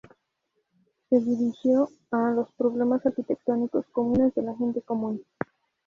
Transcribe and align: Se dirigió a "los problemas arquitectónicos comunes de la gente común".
Se 1.11 1.19
dirigió 1.19 1.89
a 2.09 2.31
"los 2.31 2.49
problemas 2.57 3.05
arquitectónicos 3.05 3.85
comunes 3.91 4.33
de 4.33 4.41
la 4.41 4.55
gente 4.55 4.81
común". 4.81 5.23